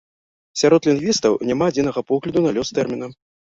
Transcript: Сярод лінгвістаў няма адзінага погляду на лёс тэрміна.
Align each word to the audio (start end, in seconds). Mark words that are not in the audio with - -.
Сярод 0.61 0.87
лінгвістаў 0.89 1.37
няма 1.49 1.67
адзінага 1.73 2.05
погляду 2.13 2.45
на 2.47 2.55
лёс 2.57 2.73
тэрміна. 2.81 3.13